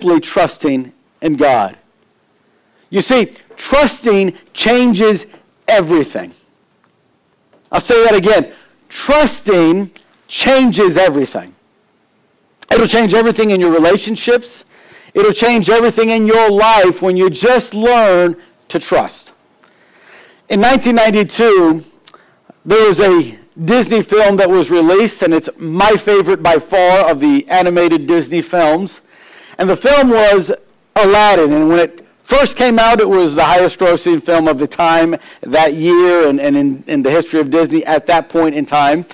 [0.00, 0.92] simply trusting
[1.22, 1.76] in God.
[2.88, 5.26] You see, trusting changes
[5.66, 6.32] everything.
[7.72, 8.52] I'll say that again.
[8.88, 9.90] Trusting
[10.28, 11.52] changes everything.
[12.70, 14.66] It'll change everything in your relationships.
[15.14, 18.36] It'll change everything in your life when you just learn
[18.68, 19.32] to trust.
[20.48, 21.84] In 1992,
[22.64, 27.18] there was a Disney film that was released, and it's my favorite by far of
[27.18, 29.00] the animated Disney films.
[29.58, 30.52] And the film was
[30.94, 31.52] Aladdin.
[31.52, 35.16] And when it first came out, it was the highest grossing film of the time
[35.42, 39.04] that year and, and in, in the history of Disney at that point in time.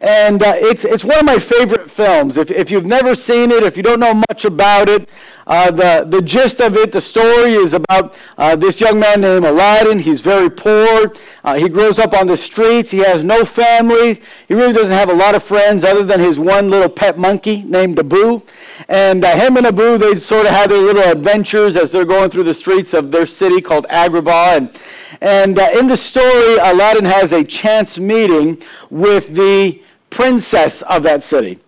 [0.00, 2.36] And uh, it's, it's one of my favorite films.
[2.36, 5.08] If, if you've never seen it, if you don't know much about it,
[5.46, 9.44] uh, the, the gist of it, the story is about uh, this young man named
[9.44, 9.98] Aladdin.
[9.98, 11.12] He's very poor.
[11.42, 12.92] Uh, he grows up on the streets.
[12.92, 14.22] He has no family.
[14.46, 17.62] He really doesn't have a lot of friends other than his one little pet monkey
[17.62, 18.42] named Abu.
[18.88, 22.30] And uh, him and Abu, they sort of have their little adventures as they're going
[22.30, 24.56] through the streets of their city called Agrabah.
[24.56, 24.80] And,
[25.20, 31.22] and uh, in the story, Aladdin has a chance meeting with the princess of that
[31.22, 31.58] city.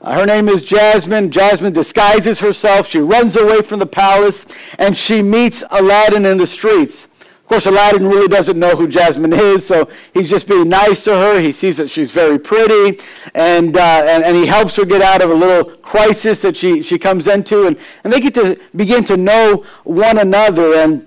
[0.00, 1.30] Uh, her name is Jasmine.
[1.30, 2.88] Jasmine disguises herself.
[2.88, 4.46] She runs away from the palace
[4.78, 7.04] and she meets Aladdin in the streets.
[7.04, 11.14] Of course, Aladdin really doesn't know who Jasmine is, so he's just being nice to
[11.14, 11.40] her.
[11.40, 12.98] He sees that she's very pretty,
[13.34, 16.82] and, uh, and, and, he helps her get out of a little crisis that she,
[16.82, 17.66] she comes into.
[17.66, 20.76] And, and they get to begin to know one another.
[20.76, 21.06] And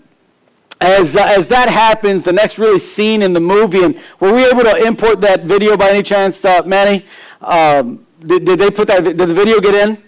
[0.82, 4.46] as, uh, as that happens, the next really scene in the movie, and were we
[4.46, 7.06] able to import that video by any chance, uh, Manny?
[7.42, 10.02] Um, did, did they put that, did the video get in?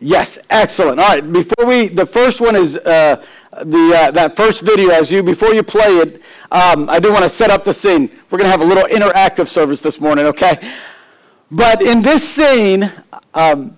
[0.00, 0.98] Yes, excellent.
[0.98, 3.22] All right, before we, the first one is uh,
[3.64, 7.22] the, uh, that first video as you, before you play it, um, I do want
[7.22, 8.10] to set up the scene.
[8.30, 10.72] We're going to have a little interactive service this morning, okay?
[11.50, 12.90] But in this scene,
[13.34, 13.76] um,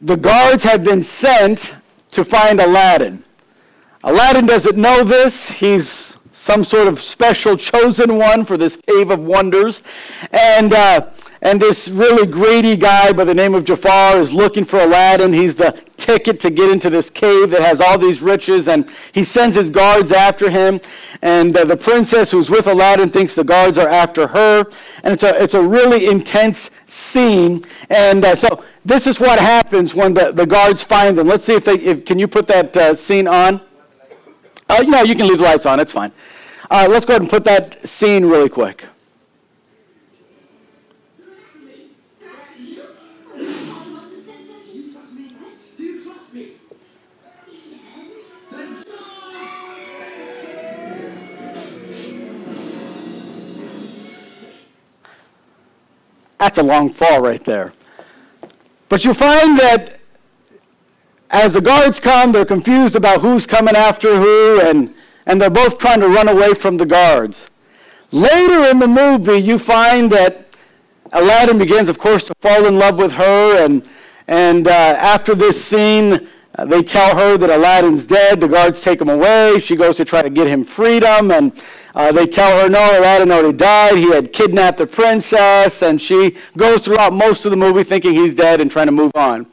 [0.00, 1.74] the guards had been sent
[2.12, 3.24] to find Aladdin.
[4.02, 5.50] Aladdin doesn't know this.
[5.50, 9.82] He's some sort of special chosen one for this cave of wonders.
[10.32, 11.10] And, uh,
[11.42, 15.34] and this really greedy guy by the name of Jafar is looking for Aladdin.
[15.34, 18.68] He's the ticket to get into this cave that has all these riches.
[18.68, 20.80] And he sends his guards after him.
[21.20, 24.64] And uh, the princess who's with Aladdin thinks the guards are after her.
[25.02, 27.66] And it's a, it's a really intense scene.
[27.90, 31.26] And uh, so this is what happens when the, the guards find them.
[31.28, 33.60] Let's see if they, if, can you put that uh, scene on?
[34.70, 35.80] Uh, you you can leave the lights on.
[35.80, 36.12] It's fine.
[36.70, 38.84] Uh, let's go ahead and put that scene really quick.
[56.38, 57.72] That's a long fall right there.
[58.88, 59.99] But you find that
[61.30, 64.94] as the guards come, they're confused about who's coming after who, and,
[65.26, 67.48] and they're both trying to run away from the guards.
[68.10, 70.48] Later in the movie, you find that
[71.12, 73.86] Aladdin begins, of course, to fall in love with her, and,
[74.26, 78.40] and uh, after this scene, uh, they tell her that Aladdin's dead.
[78.40, 79.60] The guards take him away.
[79.60, 81.52] She goes to try to get him freedom, and
[81.94, 83.96] uh, they tell her, no, Aladdin already died.
[83.96, 88.34] He had kidnapped the princess, and she goes throughout most of the movie thinking he's
[88.34, 89.46] dead and trying to move on.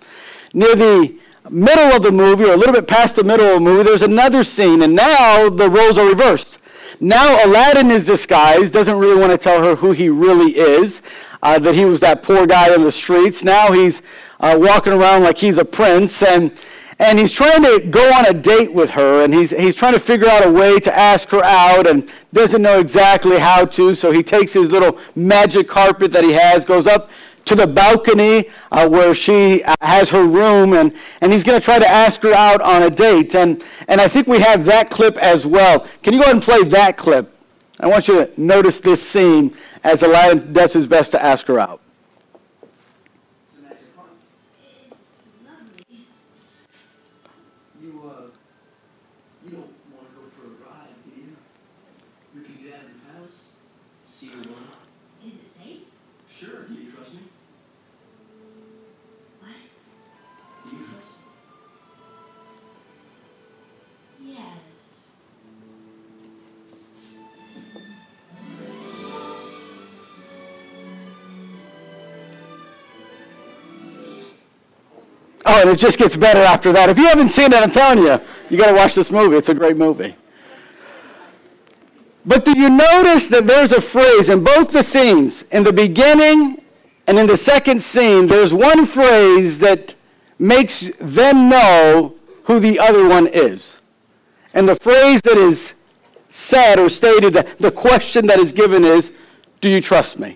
[0.53, 1.16] Near the
[1.49, 4.01] middle of the movie, or a little bit past the middle of the movie, there's
[4.01, 6.57] another scene, and now the roles are reversed.
[6.99, 11.01] Now Aladdin is disguised, doesn't really want to tell her who he really is,
[11.43, 13.43] uh, that he was that poor guy in the streets.
[13.43, 14.01] Now he's
[14.39, 16.51] uh, walking around like he's a prince, and,
[16.97, 19.99] and he's trying to go on a date with her, and he's, he's trying to
[19.99, 24.11] figure out a way to ask her out, and doesn't know exactly how to, so
[24.11, 27.09] he takes his little magic carpet that he has, goes up
[27.47, 31.63] to the balcony uh, where she uh, has her room, and, and he's going to
[31.63, 33.35] try to ask her out on a date.
[33.35, 35.87] And, and I think we have that clip as well.
[36.03, 37.33] Can you go ahead and play that clip?
[37.79, 41.59] I want you to notice this scene as Aladdin does his best to ask her
[41.59, 41.81] out.
[75.49, 76.89] Oh, and it just gets better after that.
[76.89, 79.37] If you haven't seen it, I'm telling you, you got to watch this movie.
[79.37, 80.13] It's a great movie.
[82.25, 86.61] But do you notice that there's a phrase in both the scenes, in the beginning
[87.07, 89.95] and in the second scene, there's one phrase that
[90.37, 93.77] makes them know who the other one is.
[94.53, 95.73] And the phrase that is
[96.29, 99.11] said or stated, the question that is given is,
[99.61, 100.35] Do you trust me?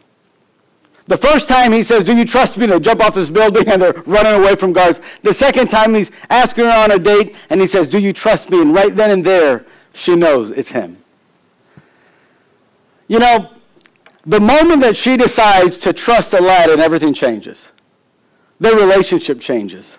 [1.07, 2.65] The first time he says, Do you trust me?
[2.65, 5.01] They jump off this building and they're running away from guards.
[5.24, 8.50] The second time he's asking her on a date and he says, Do you trust
[8.50, 8.62] me?
[8.62, 10.98] And right then and there, she knows it's him.
[13.07, 13.50] You know,
[14.25, 17.69] the moment that she decides to trust Aladdin, everything changes.
[18.59, 19.98] Their relationship changes.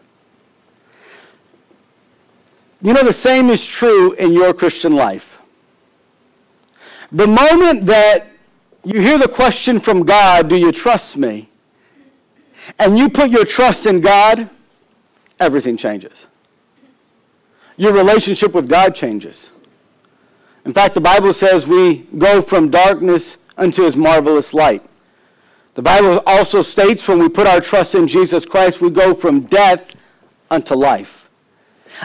[2.81, 5.41] You know, the same is true in your Christian life.
[7.11, 8.27] The moment that
[8.85, 11.49] you hear the question from God, Do you trust me?
[12.79, 14.49] and you put your trust in God,
[15.41, 16.27] everything changes.
[17.77, 19.51] Your relationship with God changes.
[20.65, 24.83] In fact, the Bible says we go from darkness unto his marvelous light.
[25.75, 29.41] The Bible also states when we put our trust in Jesus Christ, we go from
[29.41, 29.95] death
[30.51, 31.31] unto life.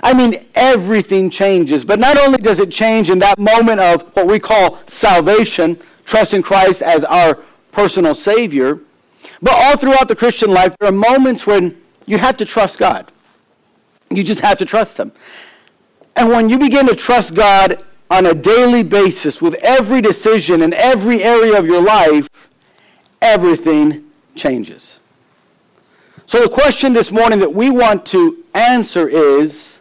[0.01, 1.83] I mean, everything changes.
[1.83, 5.77] But not only does it change in that moment of what we call salvation,
[6.07, 7.36] trusting Christ as our
[7.71, 8.80] personal Savior,
[9.42, 13.12] but all throughout the Christian life, there are moments when you have to trust God.
[14.09, 15.12] You just have to trust Him.
[16.15, 20.74] And when you begin to trust God on a daily basis with every decision in
[20.74, 22.30] every area of your life,
[23.21, 24.06] everything
[24.36, 25.01] changes.
[26.25, 29.80] So the question this morning that we want to answer is,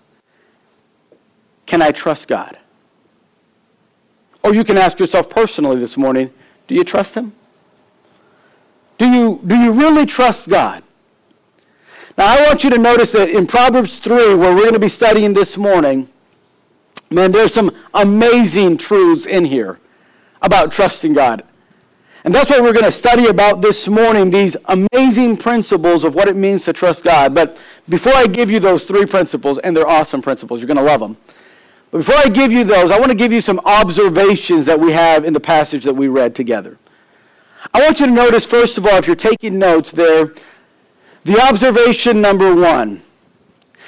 [1.67, 2.59] can I trust God?
[4.47, 6.31] Or you can ask yourself personally this morning,
[6.69, 7.33] do you trust him?
[8.97, 10.85] Do you, do you really trust God?
[12.17, 14.89] Now, I want you to notice that in Proverbs 3, where we're going to be
[14.89, 16.09] studying this morning,
[17.11, 19.81] man, there's some amazing truths in here
[20.41, 21.43] about trusting God.
[22.23, 26.29] And that's what we're going to study about this morning, these amazing principles of what
[26.29, 27.35] it means to trust God.
[27.35, 30.85] But before I give you those three principles, and they're awesome principles, you're going to
[30.85, 31.17] love them.
[31.91, 34.93] But before I give you those, I want to give you some observations that we
[34.93, 36.79] have in the passage that we read together.
[37.73, 40.33] I want you to notice, first of all, if you're taking notes there,
[41.25, 43.03] the observation number one,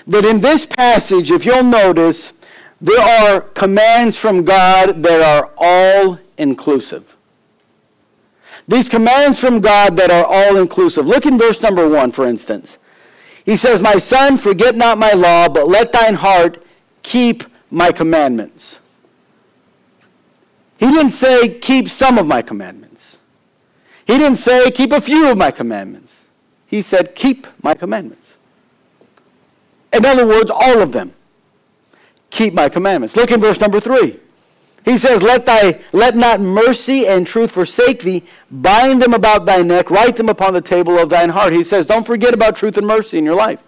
[0.06, 2.32] that in this passage, if you'll notice,
[2.80, 7.16] there are commands from God that are all inclusive.
[8.66, 11.06] These commands from God that are all inclusive.
[11.06, 12.78] Look in verse number one, for instance.
[13.44, 16.62] He says, My son, forget not my law, but let thine heart
[17.02, 18.78] keep my commandments.
[20.78, 23.18] He didn't say, keep some of my commandments.
[24.06, 26.28] He didn't say, keep a few of my commandments.
[26.66, 28.36] He said, keep my commandments.
[29.92, 31.12] In other words, all of them.
[32.30, 33.16] Keep my commandments.
[33.16, 34.20] Look in verse number three.
[34.84, 38.24] He says, let, thy, let not mercy and truth forsake thee.
[38.50, 39.90] Bind them about thy neck.
[39.90, 41.52] Write them upon the table of thine heart.
[41.52, 43.60] He says, don't forget about truth and mercy in your life.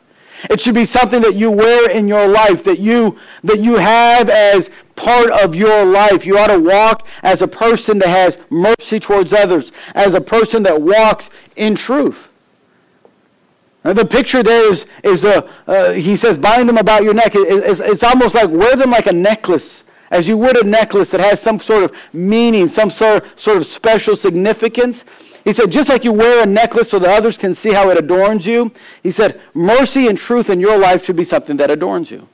[0.49, 4.31] It should be something that you wear in your life, that you, that you have
[4.31, 6.25] as part of your life.
[6.25, 10.63] You ought to walk as a person that has mercy towards others, as a person
[10.63, 12.31] that walks in truth.
[13.85, 17.35] Now, the picture there is, is a, uh, he says, bind them about your neck.
[17.35, 21.11] It, it's, it's almost like wear them like a necklace, as you would a necklace
[21.11, 25.05] that has some sort of meaning, some sort, sort of special significance.
[25.45, 27.99] He said, just like you wear a necklace so that others can see how it
[27.99, 28.73] adorns you,
[29.03, 32.29] he said, mercy and truth in your life should be something that adorns you.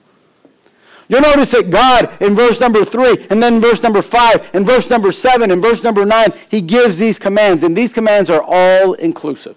[1.09, 4.91] You'll notice that God, in verse number 3, and then verse number 5, and verse
[4.91, 8.95] number 7, and verse number 9, he gives these commands, and these commands are all
[8.95, 9.57] inclusive.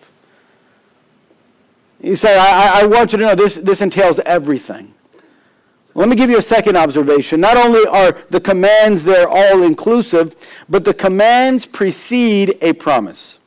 [1.99, 4.93] He said, I, I want you to know this, this entails everything.
[5.95, 7.41] Let me give you a second observation.
[7.41, 10.35] Not only are the commands there all inclusive,
[10.69, 13.38] but the commands precede a promise.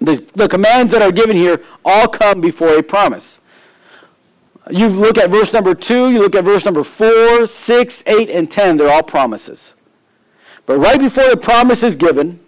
[0.00, 3.40] The, the commands that are given here all come before a promise.
[4.70, 8.50] You look at verse number 2, you look at verse number 4, 6, 8, and
[8.50, 8.76] 10.
[8.76, 9.74] They're all promises.
[10.66, 12.38] But right before the promise is given,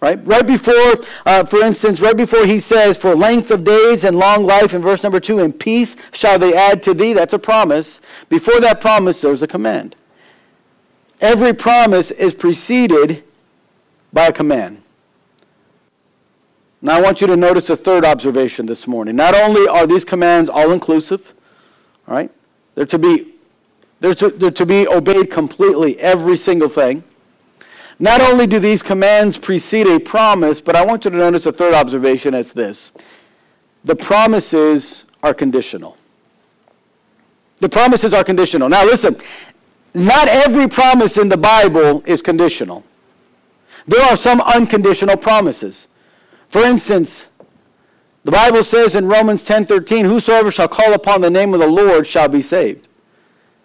[0.00, 4.18] right, right before, uh, for instance, right before he says, for length of days and
[4.18, 7.38] long life in verse number 2, and peace shall they add to thee, that's a
[7.38, 8.00] promise.
[8.28, 9.96] Before that promise, there's a command.
[11.20, 13.24] Every promise is preceded
[14.12, 14.82] by a command.
[16.82, 19.16] Now, I want you to notice a third observation this morning.
[19.16, 21.32] Not only are these commands all inclusive,
[22.06, 22.30] all right,
[22.74, 23.34] they're to be,
[24.00, 27.02] they're to, they're to be obeyed completely, every single thing.
[27.98, 31.52] Not only do these commands precede a promise, but I want you to notice a
[31.52, 32.34] third observation.
[32.34, 32.92] It's this
[33.84, 35.96] the promises are conditional.
[37.58, 38.68] The promises are conditional.
[38.68, 39.16] Now, listen,
[39.94, 42.84] not every promise in the Bible is conditional.
[43.86, 45.88] There are some unconditional promises.
[46.48, 47.28] For instance,
[48.26, 52.08] The Bible says in Romans 10:13, "Whosoever shall call upon the name of the Lord
[52.08, 52.88] shall be saved."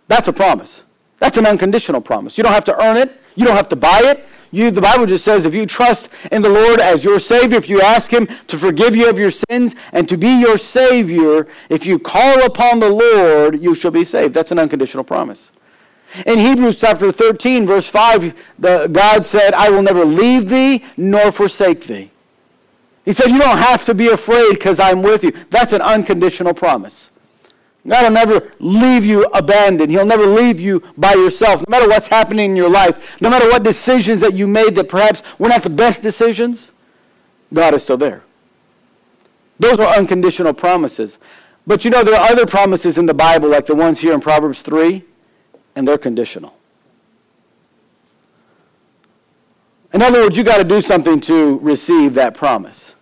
[0.07, 0.83] That's a promise.
[1.17, 2.37] That's an unconditional promise.
[2.37, 3.09] You don't have to earn it.
[3.33, 4.23] You don't have to buy it.
[4.51, 7.69] You, the Bible just says if you trust in the Lord as your Savior, if
[7.69, 11.87] you ask Him to forgive you of your sins and to be your Savior, if
[11.87, 14.35] you call upon the Lord, you shall be saved.
[14.35, 15.49] That's an unconditional promise.
[16.27, 21.31] In Hebrews chapter 13, verse 5, the, God said, I will never leave thee nor
[21.31, 22.10] forsake thee.
[23.05, 25.31] He said, You don't have to be afraid because I'm with you.
[25.49, 27.09] That's an unconditional promise.
[27.87, 29.91] God will never leave you abandoned.
[29.91, 31.61] He'll never leave you by yourself.
[31.67, 34.87] No matter what's happening in your life, no matter what decisions that you made that
[34.87, 36.71] perhaps were not the best decisions,
[37.51, 38.23] God is still there.
[39.59, 41.17] Those are unconditional promises.
[41.65, 44.19] But you know, there are other promises in the Bible, like the ones here in
[44.21, 45.03] Proverbs 3,
[45.75, 46.53] and they're conditional.
[49.93, 52.95] In other words, you got to do something to receive that promise.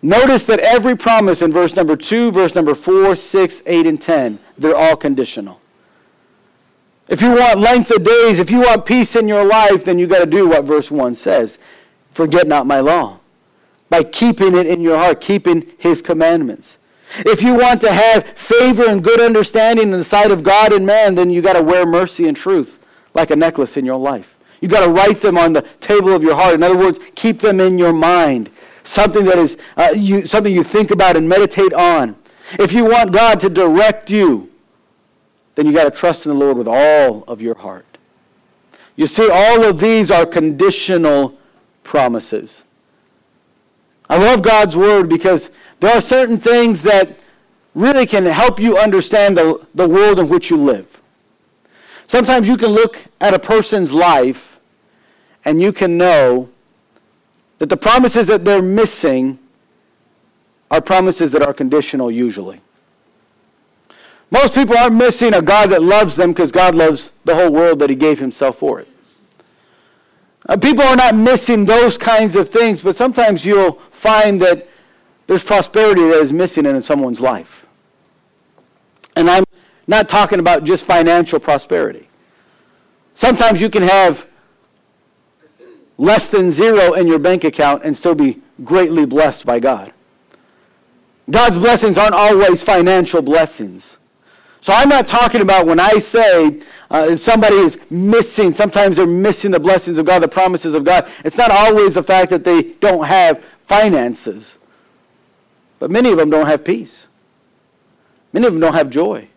[0.00, 4.38] Notice that every promise in verse number 2, verse number 4, 6, 8, and 10,
[4.58, 5.60] they're all conditional.
[7.08, 10.06] If you want length of days, if you want peace in your life, then you
[10.06, 11.58] got to do what verse 1 says.
[12.10, 13.18] Forget not my law.
[13.90, 16.78] By keeping it in your heart, keeping his commandments.
[17.18, 20.86] If you want to have favor and good understanding in the sight of God and
[20.86, 22.78] man, then you got to wear mercy and truth
[23.14, 24.34] like a necklace in your life.
[24.62, 26.54] You got to write them on the table of your heart.
[26.54, 28.48] In other words, keep them in your mind.
[28.84, 32.16] Something that is uh, you, something you think about and meditate on.
[32.60, 34.50] If you want God to direct you,
[35.56, 37.98] then you got to trust in the Lord with all of your heart.
[38.94, 41.36] You see, all of these are conditional
[41.82, 42.62] promises.
[44.08, 45.50] I love God's word because
[45.80, 47.18] there are certain things that
[47.74, 51.00] really can help you understand the, the world in which you live.
[52.06, 54.51] Sometimes you can look at a person's life
[55.44, 56.48] and you can know
[57.58, 59.38] that the promises that they're missing
[60.70, 62.60] are promises that are conditional usually.
[64.30, 67.78] Most people aren't missing a God that loves them because God loves the whole world
[67.80, 68.88] that he gave himself for it.
[70.48, 74.66] Uh, people are not missing those kinds of things, but sometimes you'll find that
[75.26, 77.66] there's prosperity that is missing in someone's life.
[79.14, 79.44] And I'm
[79.86, 82.08] not talking about just financial prosperity.
[83.14, 84.26] Sometimes you can have
[86.02, 89.92] less than zero in your bank account and still be greatly blessed by God.
[91.30, 93.98] God's blessings aren't always financial blessings.
[94.60, 99.52] So I'm not talking about when I say uh, somebody is missing, sometimes they're missing
[99.52, 101.08] the blessings of God, the promises of God.
[101.24, 104.58] It's not always the fact that they don't have finances.
[105.78, 107.06] But many of them don't have peace.
[108.32, 109.28] Many of them don't have joy.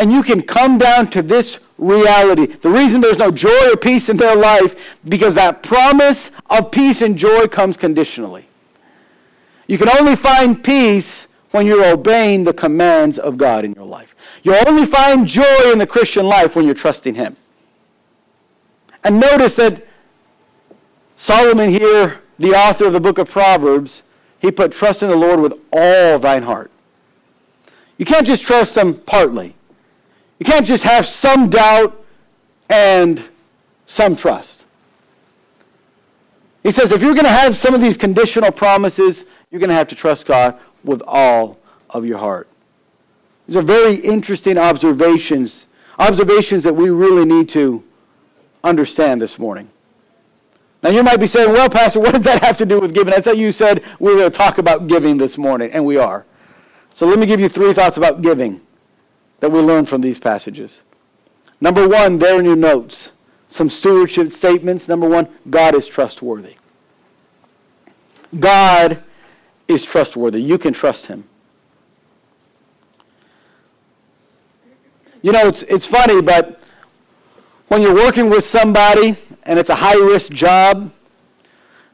[0.00, 2.46] And you can come down to this reality.
[2.46, 7.02] The reason there's no joy or peace in their life, because that promise of peace
[7.02, 8.48] and joy comes conditionally.
[9.66, 14.16] You can only find peace when you're obeying the commands of God in your life.
[14.42, 17.36] You only find joy in the Christian life when you're trusting Him.
[19.04, 19.86] And notice that
[21.14, 24.02] Solomon here, the author of the book of Proverbs,
[24.38, 26.70] he put trust in the Lord with all thine heart.
[27.98, 29.56] You can't just trust Him partly.
[30.40, 32.02] You can't just have some doubt
[32.70, 33.22] and
[33.86, 34.64] some trust.
[36.62, 39.74] He says if you're going to have some of these conditional promises, you're going to
[39.74, 41.58] have to trust God with all
[41.90, 42.48] of your heart.
[43.46, 45.66] These are very interesting observations,
[45.98, 47.84] observations that we really need to
[48.64, 49.68] understand this morning.
[50.82, 53.12] Now you might be saying, well, Pastor, what does that have to do with giving?
[53.12, 55.98] I thought you said we were going to talk about giving this morning, and we
[55.98, 56.24] are.
[56.94, 58.62] So let me give you three thoughts about giving
[59.40, 60.82] that we learn from these passages.
[61.60, 63.12] Number one, there in your notes,
[63.48, 64.88] some stewardship statements.
[64.88, 66.56] Number one, God is trustworthy.
[68.38, 69.02] God
[69.66, 70.40] is trustworthy.
[70.40, 71.24] You can trust him.
[75.22, 76.60] You know, it's, it's funny, but
[77.68, 80.92] when you're working with somebody and it's a high risk job,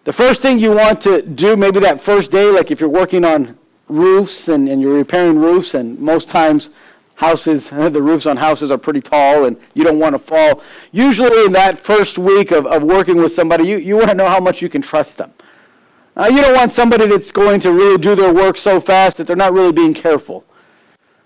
[0.04, 3.24] the first thing you want to do, maybe that first day, like if you're working
[3.24, 6.70] on roofs and, and you're repairing roofs, and most times
[7.16, 10.62] houses, the roofs on houses are pretty tall and you don't want to fall.
[10.92, 14.28] Usually in that first week of, of working with somebody, you, you want to know
[14.28, 15.32] how much you can trust them.
[16.16, 19.26] Uh, you don't want somebody that's going to really do their work so fast that
[19.26, 20.44] they're not really being careful.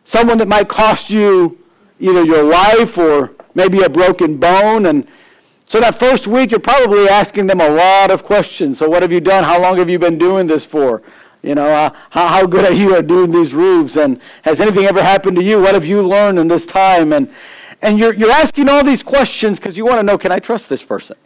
[0.03, 1.59] Someone that might cost you
[2.01, 4.87] either your life or maybe a broken bone.
[4.87, 5.07] And
[5.69, 8.79] so that first week, you're probably asking them a lot of questions.
[8.79, 9.45] So what have you done?
[9.45, 11.03] How long have you been doing this for?
[11.43, 13.97] You know, uh, how, how good are you at doing these roofs?
[13.97, 15.61] And has anything ever happened to you?
[15.61, 17.13] What have you learned in this time?
[17.13, 17.33] And,
[17.81, 20.69] and you're, you're asking all these questions because you want to know, can I trust
[20.69, 21.17] this person?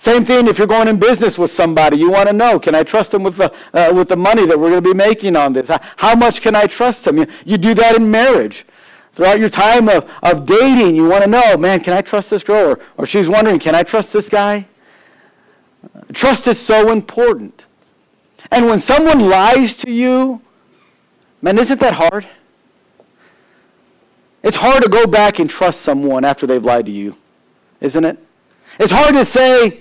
[0.00, 1.96] Same thing if you're going in business with somebody.
[1.96, 4.58] You want to know, can I trust them with the, uh, with the money that
[4.58, 5.68] we're going to be making on this?
[5.96, 7.18] How much can I trust them?
[7.18, 8.64] You, you do that in marriage.
[9.12, 12.44] Throughout your time of, of dating, you want to know, man, can I trust this
[12.44, 12.70] girl?
[12.70, 14.68] Or, or she's wondering, can I trust this guy?
[16.12, 17.66] Trust is so important.
[18.50, 20.40] And when someone lies to you,
[21.42, 22.26] man, isn't that hard?
[24.42, 27.16] It's hard to go back and trust someone after they've lied to you,
[27.80, 28.18] isn't it?
[28.78, 29.80] It's hard to say,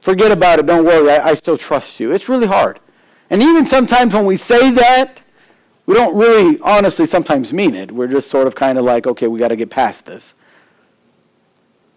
[0.00, 2.12] forget about it, don't worry, I, I still trust you.
[2.12, 2.80] It's really hard.
[3.30, 5.20] And even sometimes when we say that,
[5.86, 7.92] we don't really honestly sometimes mean it.
[7.92, 10.34] We're just sort of kind of like, okay, we got to get past this.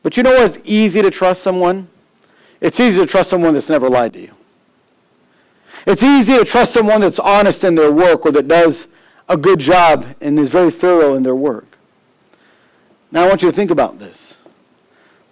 [0.04, 1.88] But you know what's easy to trust someone?
[2.62, 4.32] It's easy to trust someone that's never lied to you.
[5.86, 8.88] It's easy to trust someone that's honest in their work or that does
[9.28, 11.78] a good job and is very thorough in their work.
[13.12, 14.36] Now I want you to think about this.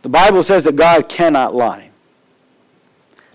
[0.01, 1.89] The Bible says that God cannot lie.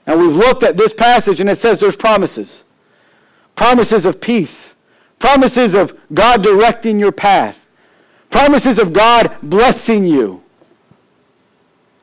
[0.07, 2.65] Now we've looked at this passage and it says there's promises.
[3.55, 4.75] Promises of peace.
[5.19, 7.65] Promises of God directing your path.
[8.31, 10.43] Promises of God blessing you.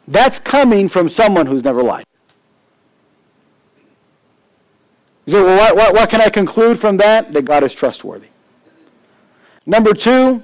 [0.08, 2.05] That's coming from someone who's never lied.
[5.25, 7.34] You say, well, what, what, what can I conclude from that?
[7.34, 8.27] That God is trustworthy.
[9.65, 10.44] Number two,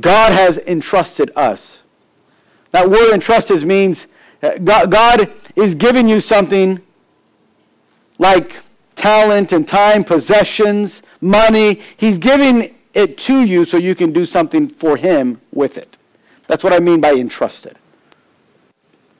[0.00, 1.82] God has entrusted us.
[2.72, 4.08] That word entrusted means
[4.42, 6.80] uh, God, God is giving you something
[8.18, 8.56] like
[8.96, 11.80] talent and time, possessions, money.
[11.96, 15.96] He's giving it to you so you can do something for Him with it.
[16.46, 17.78] That's what I mean by entrusted.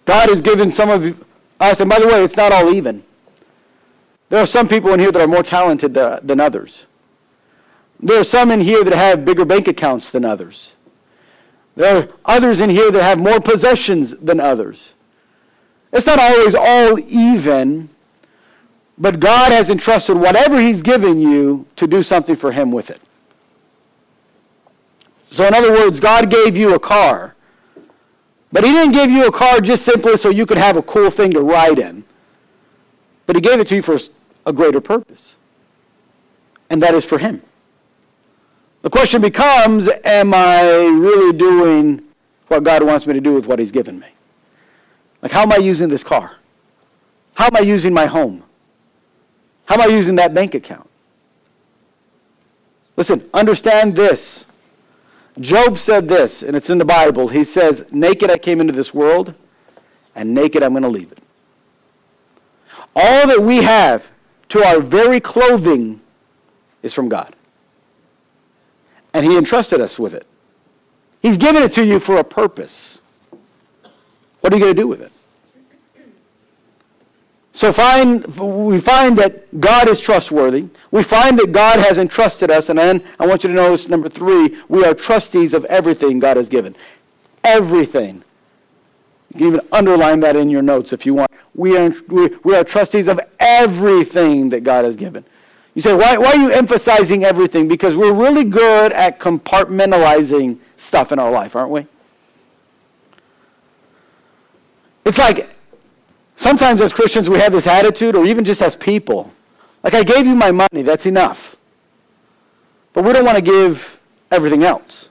[0.04, 1.25] God has given some of
[1.61, 3.04] us, and by the way, it's not all even.
[4.28, 6.87] There are some people in here that are more talented than others.
[8.00, 10.73] There are some in here that have bigger bank accounts than others.
[11.76, 14.95] There are others in here that have more possessions than others.
[15.93, 17.88] It's not always all even,
[18.99, 23.00] but God has entrusted whatever He's given you to do something for Him with it.
[25.31, 27.34] So, in other words, God gave you a car,
[28.52, 31.10] but He didn't give you a car just simply so you could have a cool
[31.10, 32.03] thing to ride in,
[33.26, 33.99] but He gave it to you for
[34.47, 35.37] a greater purpose,
[36.71, 37.43] and that is for Him.
[38.82, 42.02] The question becomes Am I really doing
[42.49, 44.08] what God wants me to do with what He's given me?
[45.23, 46.37] Like, how am I using this car?
[47.34, 48.45] How am I using my home?
[49.65, 50.89] How am I using that bank account?
[52.97, 54.47] Listen, understand this.
[55.41, 57.28] Job said this, and it's in the Bible.
[57.28, 59.34] He says, Naked I came into this world,
[60.15, 61.24] and naked I'm going to leave it.
[62.95, 64.11] All that we have
[64.50, 66.00] to our very clothing
[66.83, 67.35] is from God
[69.15, 70.26] and he entrusted us with it.
[71.23, 73.00] He's given it to you for a purpose.
[74.41, 75.13] What are you going to do with it?
[77.54, 80.67] So find, we find that God is trustworthy.
[80.91, 82.69] We find that God has entrusted us.
[82.69, 86.37] And then I want you to notice number three, we are trustees of everything God
[86.37, 86.75] has given.
[87.45, 88.25] Everything.
[89.34, 91.30] You can even underline that in your notes if you want.
[91.54, 95.25] We are, we, we are trustees of everything that God has given.
[95.75, 97.66] You say, why, why are you emphasizing everything?
[97.66, 101.86] Because we're really good at compartmentalizing stuff in our life, aren't we?
[105.04, 105.49] It's like
[106.36, 109.32] sometimes as Christians we have this attitude, or even just as people.
[109.82, 111.56] Like, I gave you my money, that's enough.
[112.92, 115.10] But we don't want to give everything else.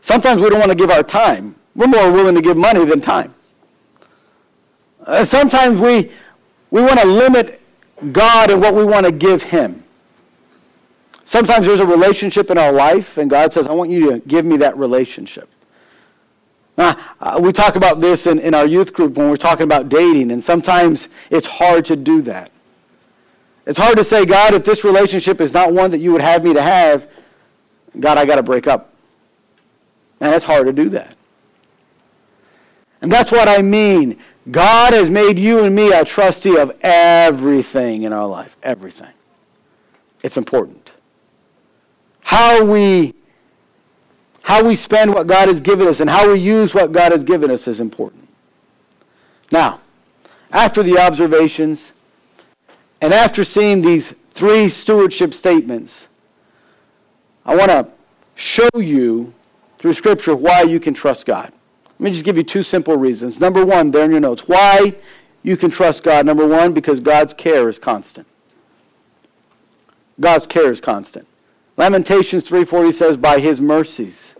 [0.00, 1.55] Sometimes we don't want to give our time.
[1.76, 3.34] We're more willing to give money than time.
[5.04, 6.10] Uh, sometimes we,
[6.70, 7.60] we want to limit
[8.12, 9.84] God and what we want to give Him.
[11.24, 14.44] Sometimes there's a relationship in our life, and God says, I want you to give
[14.44, 15.48] me that relationship.
[16.78, 16.94] Uh,
[17.40, 20.42] we talk about this in, in our youth group when we're talking about dating, and
[20.42, 22.50] sometimes it's hard to do that.
[23.66, 26.44] It's hard to say, God, if this relationship is not one that you would have
[26.44, 27.10] me to have,
[27.98, 28.92] God, I got to break up.
[30.20, 31.15] And it's hard to do that.
[33.02, 34.18] And that's what I mean.
[34.50, 38.56] God has made you and me a trustee of everything in our life.
[38.62, 39.12] Everything.
[40.22, 40.92] It's important.
[42.20, 43.14] How we,
[44.42, 47.24] how we spend what God has given us and how we use what God has
[47.24, 48.28] given us is important.
[49.52, 49.80] Now,
[50.50, 51.92] after the observations
[53.00, 56.08] and after seeing these three stewardship statements,
[57.44, 57.88] I want to
[58.34, 59.32] show you
[59.78, 61.52] through Scripture why you can trust God.
[61.98, 63.40] Let me just give you two simple reasons.
[63.40, 64.46] Number one, there in your notes.
[64.46, 64.94] Why
[65.42, 66.26] you can trust God.
[66.26, 68.26] Number one, because God's care is constant.
[70.18, 71.26] God's care is constant.
[71.76, 74.34] Lamentations 3.40 says, by his mercies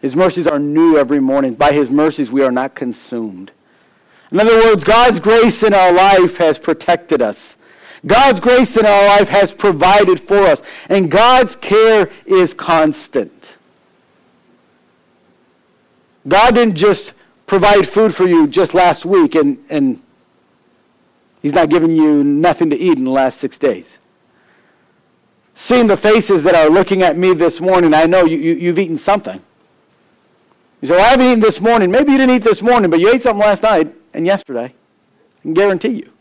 [0.00, 1.54] His mercies are new every morning.
[1.54, 3.52] By his mercies, we are not consumed.
[4.30, 7.56] In other words, God's grace in our life has protected us.
[8.06, 10.62] God's grace in our life has provided for us.
[10.88, 13.55] And God's care is constant.
[16.26, 17.12] God didn't just
[17.46, 20.02] provide food for you just last week and, and
[21.42, 23.98] He's not giving you nothing to eat in the last six days.
[25.54, 28.78] Seeing the faces that are looking at me this morning, I know you, you, you've
[28.78, 29.40] eaten something.
[30.80, 31.90] You say, well, I haven't eaten this morning.
[31.90, 34.66] Maybe you didn't eat this morning, but you ate something last night and yesterday.
[34.66, 36.12] I can guarantee you.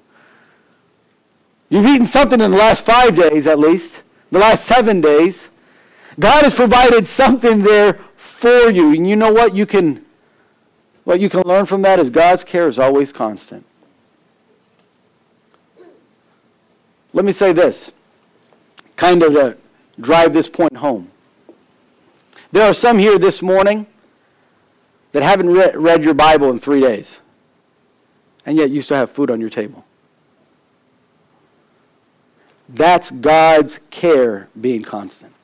[1.70, 5.50] You've eaten something in the last five days at least, the last seven days.
[6.20, 8.00] God has provided something there
[8.36, 8.94] for you.
[8.94, 9.56] And you know what?
[9.56, 10.06] You can
[11.06, 13.66] what you can learn from that is God's care is always constant.
[17.14, 17.92] Let me say this,
[18.98, 19.58] kind of to
[20.00, 21.12] drive this point home.
[22.52, 23.86] There are some here this morning
[25.12, 27.20] that haven't re- read your Bible in three days,
[28.46, 29.86] and yet you still have food on your table.
[32.68, 35.35] That's God's care being constant.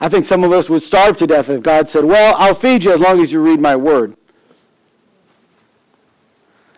[0.00, 2.84] I think some of us would starve to death if God said, Well, I'll feed
[2.84, 4.16] you as long as you read my word.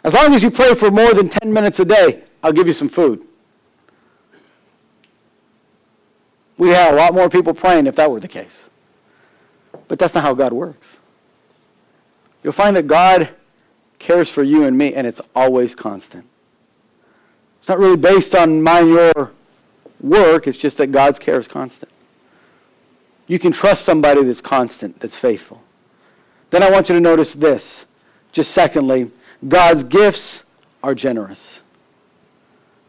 [0.04, 2.72] As long as you pray for more than 10 minutes a day, I'll give you
[2.72, 3.24] some food.
[6.56, 8.62] We have a lot more people praying if that were the case.
[9.86, 10.98] But that's not how God works.
[12.42, 13.30] You'll find that God
[13.98, 16.24] cares for you and me, and it's always constant.
[17.60, 19.32] It's not really based on my your
[20.00, 21.90] work, it's just that God's care is constant.
[23.28, 25.62] You can trust somebody that's constant, that's faithful.
[26.50, 27.84] Then I want you to notice this.
[28.32, 29.10] Just secondly,
[29.46, 30.44] God's gifts
[30.82, 31.62] are generous.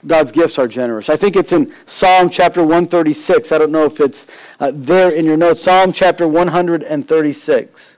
[0.08, 1.10] God's gifts are generous.
[1.10, 3.52] I think it's in Psalm chapter 136.
[3.52, 4.28] I don't know if it's
[4.60, 5.62] uh, there in your notes.
[5.62, 7.98] Psalm chapter 136.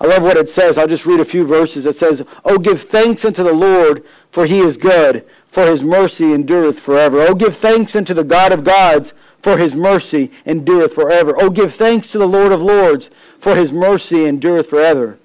[0.00, 0.78] I love what it says.
[0.78, 1.86] I'll just read a few verses.
[1.86, 6.32] It says, Oh, give thanks unto the Lord, for he is good, for his mercy
[6.32, 7.20] endureth forever.
[7.20, 11.34] Oh, give thanks unto the God of gods, for his mercy endureth forever.
[11.36, 15.18] Oh, give thanks to the Lord of lords, for his mercy endureth forever.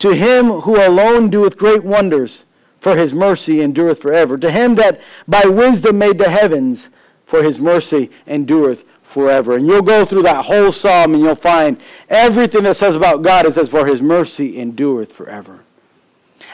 [0.00, 2.44] To him who alone doeth great wonders,
[2.80, 4.38] for his mercy endureth forever.
[4.38, 6.88] To him that by wisdom made the heavens,
[7.26, 9.56] for his mercy endureth forever.
[9.56, 13.44] And you'll go through that whole psalm and you'll find everything that says about God,
[13.44, 15.60] it says, for his mercy endureth forever.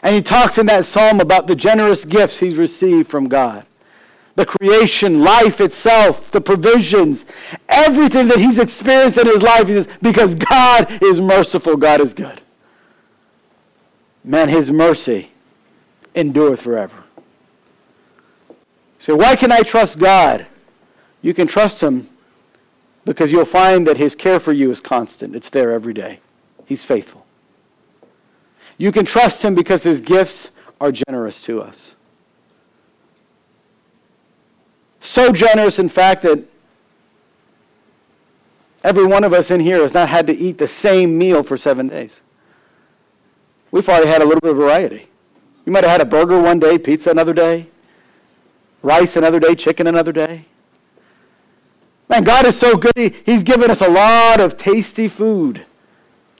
[0.02, 3.66] And he talks in that psalm about the generous gifts he's received from God.
[4.36, 7.24] The creation, life itself, the provisions,
[7.68, 12.12] everything that he's experienced in his life, he says, because God is merciful, God is
[12.12, 12.40] good.
[14.24, 15.30] Man, his mercy
[16.14, 17.04] endureth forever.
[18.98, 20.46] So why can I trust God?
[21.20, 22.08] You can trust him
[23.04, 25.36] because you'll find that his care for you is constant.
[25.36, 26.20] It's there every day.
[26.66, 27.24] He's faithful.
[28.78, 31.94] You can trust him because his gifts are generous to us.
[35.04, 36.42] So generous, in fact, that
[38.82, 41.58] every one of us in here has not had to eat the same meal for
[41.58, 42.20] seven days.
[43.70, 45.08] We've already had a little bit of variety.
[45.66, 47.66] You might have had a burger one day, pizza another day,
[48.82, 50.46] rice another day, chicken another day.
[52.08, 52.92] Man, God is so good.
[52.96, 55.66] He, he's given us a lot of tasty food,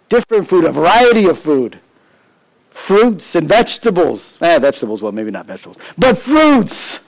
[0.09, 1.81] different food, a variety of food.
[2.71, 4.39] Fruits and vegetables.
[4.41, 7.01] Eh, vegetables, well, maybe not vegetables, but fruits.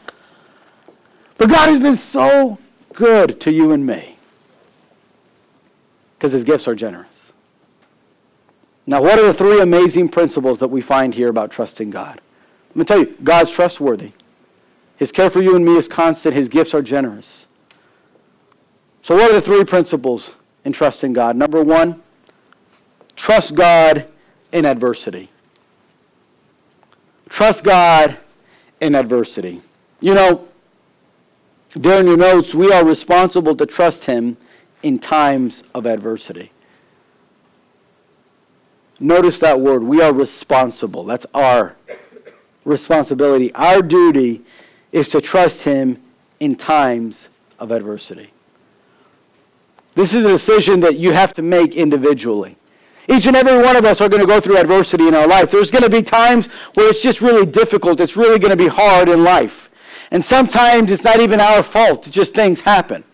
[1.38, 2.58] But God has been so
[2.94, 4.16] good to you and me
[6.16, 7.32] because his gifts are generous.
[8.86, 12.20] Now, what are the three amazing principles that we find here about trusting God?
[12.70, 14.12] Let me tell you, God's trustworthy.
[14.96, 16.34] His care for you and me is constant.
[16.34, 17.46] His gifts are generous.
[19.02, 21.36] So, what are the three principles in trusting God?
[21.36, 22.02] Number one,
[23.14, 24.06] trust God
[24.52, 25.30] in adversity.
[27.28, 28.16] Trust God
[28.80, 29.60] in adversity.
[30.00, 30.48] You know,
[31.76, 34.36] there in your notes, we are responsible to trust Him
[34.82, 36.50] in times of adversity.
[38.98, 39.82] Notice that word.
[39.82, 41.04] We are responsible.
[41.04, 41.76] That's our
[42.64, 43.52] responsibility.
[43.54, 44.44] Our duty
[44.90, 46.00] is to trust Him
[46.40, 48.30] in times of adversity.
[49.94, 52.56] This is a decision that you have to make individually.
[53.08, 55.50] Each and every one of us are going to go through adversity in our life.
[55.50, 58.00] There's going to be times where it's just really difficult.
[58.00, 59.70] It's really going to be hard in life.
[60.10, 62.06] And sometimes it's not even our fault.
[62.06, 63.04] It's just things happen.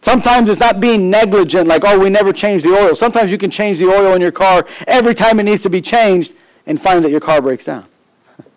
[0.00, 2.94] Sometimes it's not being negligent, like, oh, we never changed the oil.
[2.94, 5.80] Sometimes you can change the oil in your car every time it needs to be
[5.80, 6.32] changed
[6.66, 7.84] and find that your car breaks down.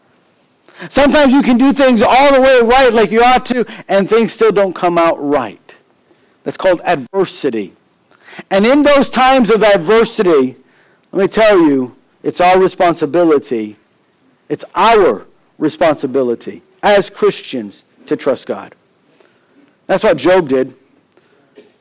[0.89, 4.31] Sometimes you can do things all the way right like you ought to, and things
[4.31, 5.75] still don't come out right.
[6.43, 7.73] That's called adversity.
[8.51, 10.55] And in those times of adversity,
[11.11, 13.75] let me tell you, it's our responsibility.
[14.49, 15.25] It's our
[15.57, 18.75] responsibility as Christians to trust God.
[19.87, 20.75] That's what Job did.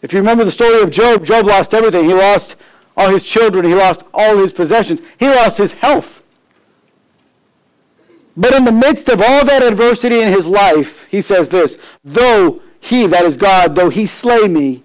[0.01, 2.05] If you remember the story of Job, Job lost everything.
[2.05, 2.57] He lost
[2.97, 6.23] all his children, he lost all his possessions, he lost his health.
[8.37, 12.61] But in the midst of all that adversity in his life, he says this Though
[12.81, 14.85] he, that is God, though he slay me,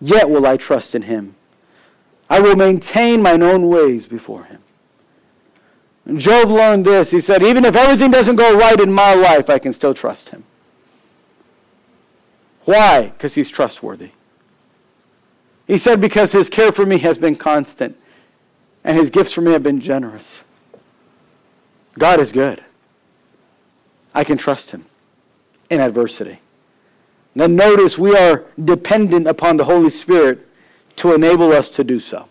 [0.00, 1.34] yet will I trust in him.
[2.28, 4.60] I will maintain mine own ways before him.
[6.14, 7.10] Job learned this.
[7.10, 10.28] He said, Even if everything doesn't go right in my life, I can still trust
[10.28, 10.44] him.
[12.64, 13.08] Why?
[13.08, 14.10] Because he's trustworthy.
[15.66, 17.96] He said, Because his care for me has been constant
[18.84, 20.42] and his gifts for me have been generous.
[21.98, 22.62] God is good.
[24.14, 24.84] I can trust him
[25.68, 26.38] in adversity.
[27.34, 30.46] Now, notice we are dependent upon the Holy Spirit
[30.96, 32.28] to enable us to do so.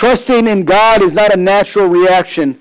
[0.00, 2.58] Trusting in God is not a natural reaction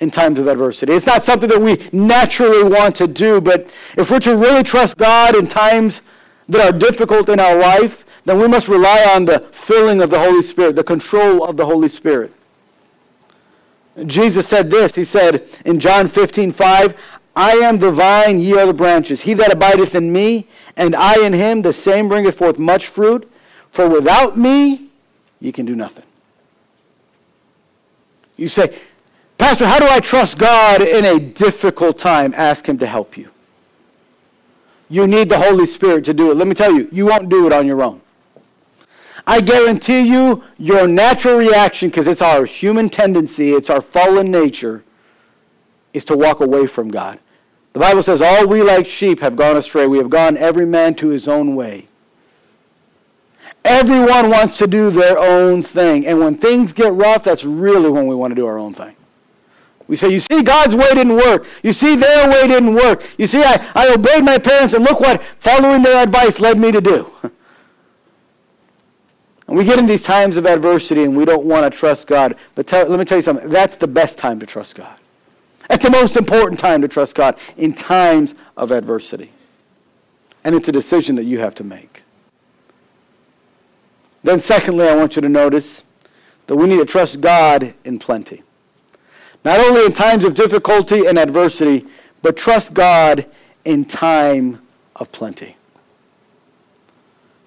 [0.00, 0.92] in times of adversity.
[0.92, 4.98] It's not something that we naturally want to do, but if we're to really trust
[4.98, 6.02] God in times
[6.46, 10.18] that are difficult in our life, then we must rely on the filling of the
[10.18, 12.34] Holy Spirit, the control of the Holy Spirit.
[14.04, 14.94] Jesus said this.
[14.94, 16.94] He said in John 15, 5,
[17.34, 19.22] I am the vine, ye are the branches.
[19.22, 23.26] He that abideth in me, and I in him, the same bringeth forth much fruit.
[23.70, 24.88] For without me,
[25.40, 26.04] ye can do nothing.
[28.36, 28.76] You say,
[29.38, 32.32] Pastor, how do I trust God in a difficult time?
[32.36, 33.30] Ask him to help you.
[34.88, 36.36] You need the Holy Spirit to do it.
[36.36, 38.00] Let me tell you, you won't do it on your own.
[39.26, 44.84] I guarantee you, your natural reaction, because it's our human tendency, it's our fallen nature,
[45.94, 47.18] is to walk away from God.
[47.72, 49.86] The Bible says, All we like sheep have gone astray.
[49.86, 51.88] We have gone every man to his own way.
[53.64, 56.06] Everyone wants to do their own thing.
[56.06, 58.94] And when things get rough, that's really when we want to do our own thing.
[59.86, 61.46] We say, You see, God's way didn't work.
[61.62, 63.02] You see, their way didn't work.
[63.18, 66.72] You see, I, I obeyed my parents, and look what following their advice led me
[66.72, 67.10] to do.
[69.46, 72.36] And we get in these times of adversity and we don't want to trust God.
[72.54, 73.48] But tell, let me tell you something.
[73.48, 74.98] That's the best time to trust God.
[75.68, 79.32] That's the most important time to trust God in times of adversity.
[80.44, 81.93] And it's a decision that you have to make.
[84.24, 85.84] Then, secondly, I want you to notice
[86.46, 88.42] that we need to trust God in plenty.
[89.44, 91.86] Not only in times of difficulty and adversity,
[92.22, 93.26] but trust God
[93.66, 94.60] in time
[94.96, 95.56] of plenty.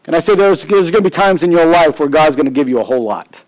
[0.05, 2.45] And I say there's, there's going to be times in your life where God's going
[2.45, 3.41] to give you a whole lot.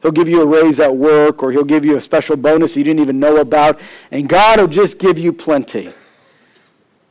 [0.00, 2.84] He'll give you a raise at work, or he'll give you a special bonus you
[2.84, 3.80] didn't even know about,
[4.12, 5.92] and God will just give you plenty.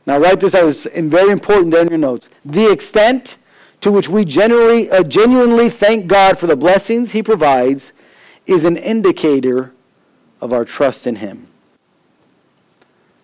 [0.06, 2.28] Now, write this as very important there in your notes.
[2.44, 3.36] The extent
[3.82, 7.92] to which we generally, uh, genuinely thank God for the blessings He provides
[8.46, 9.72] is an indicator
[10.40, 11.48] of our trust in Him.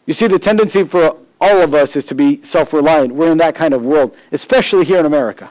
[0.04, 3.14] You see, the tendency for all of us is to be self reliant.
[3.14, 5.50] We're in that kind of world, especially here in America.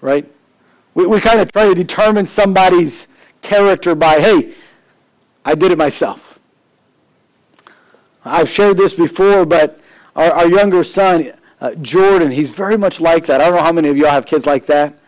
[0.00, 0.30] Right?
[0.94, 3.06] We, we kind of try to determine somebody's
[3.42, 4.54] character by, hey,
[5.44, 6.38] I did it myself.
[8.24, 9.78] I've shared this before, but
[10.16, 13.40] our, our younger son, uh, Jordan, he's very much like that.
[13.40, 14.98] I don't know how many of y'all have kids like that.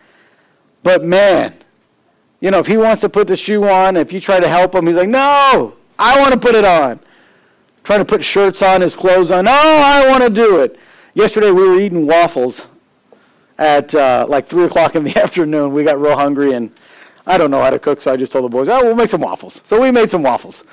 [0.81, 1.53] But man,
[2.39, 4.73] you know, if he wants to put the shoe on, if you try to help
[4.73, 6.99] him, he's like, no, I want to put it on
[7.85, 9.47] trying to put shirts on, his clothes on.
[9.47, 10.77] Oh, I want to do it.
[11.13, 12.67] Yesterday we were eating waffles
[13.57, 15.71] at uh, like 3 o'clock in the afternoon.
[15.71, 16.71] We got real hungry, and
[17.25, 19.09] I don't know how to cook, so I just told the boys, oh, we'll make
[19.09, 19.61] some waffles.
[19.65, 20.63] So we made some waffles,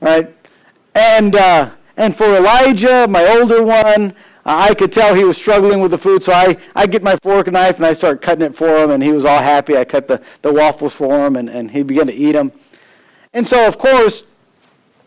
[0.00, 0.34] right?
[0.94, 5.90] And, uh, and for Elijah, my older one, I could tell he was struggling with
[5.90, 8.54] the food, so I, I get my fork and knife and I start cutting it
[8.54, 9.76] for him, and he was all happy.
[9.76, 12.52] I cut the, the waffles for him, and, and he began to eat them.
[13.32, 14.22] And so, of course,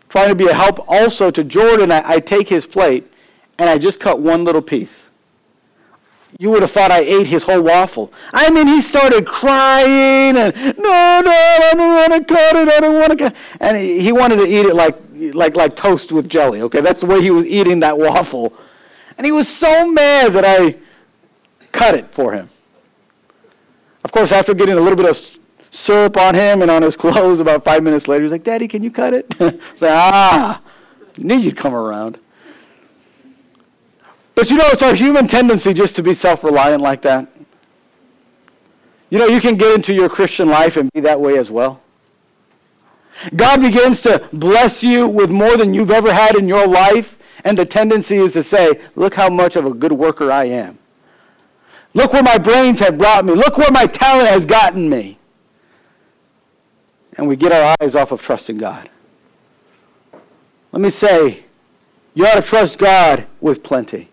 [0.10, 3.12] trying to be a help also to Jordan, I, I take his plate
[3.60, 5.10] and I just cut one little piece.
[6.40, 8.12] You would have thought I ate his whole waffle.
[8.34, 12.80] I mean, he started crying and, no, no, I don't want to cut it, I
[12.80, 13.38] don't want to cut it.
[13.60, 16.82] And he, he wanted to eat it like, like, like toast with jelly, okay?
[16.82, 18.54] That's the way he was eating that waffle.
[19.18, 20.76] And he was so mad that I
[21.72, 22.50] cut it for him.
[24.04, 25.38] Of course, after getting a little bit of
[25.78, 27.40] syrup on him and on his clothes.
[27.40, 29.28] About five minutes later, he's like, Daddy, can you cut it?
[29.40, 30.62] it's like, ah,
[31.18, 32.20] knew you'd come around.
[34.36, 37.28] But you know, it's our human tendency just to be self reliant like that.
[39.10, 41.82] You know, you can get into your Christian life and be that way as well.
[43.36, 47.58] God begins to bless you with more than you've ever had in your life, and
[47.58, 50.80] the tendency is to say, Look how much of a good worker I am.
[51.94, 53.34] Look where my brains have brought me.
[53.34, 55.18] Look where my talent has gotten me.
[57.18, 58.90] And we get our eyes off of trusting God.
[60.72, 61.46] Let me say,
[62.14, 64.10] you ought to trust God with plenty.